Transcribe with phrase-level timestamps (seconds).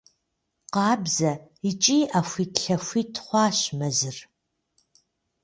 [0.73, 1.31] Къабзэ
[1.69, 4.17] икӏи ӏэхуит-лъэхуит хъуащ мэзыр.